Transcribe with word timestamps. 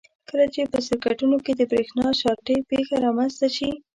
کله 0.29 0.45
چې 0.53 0.61
په 0.71 0.79
سرکټونو 0.87 1.37
کې 1.45 1.51
د 1.55 1.61
برېښنا 1.71 2.07
شارټۍ 2.21 2.57
پېښه 2.71 2.95
رامنځته 3.05 3.47
شي. 3.55 3.69